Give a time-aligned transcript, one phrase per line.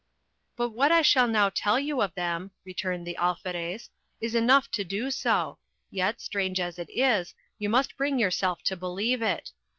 [0.55, 4.83] But what I shall now tell you of them, returned the Alferez, is enough to
[4.83, 5.59] do so;
[5.91, 9.51] yet, strange as it is, you must bring yourself to believe it.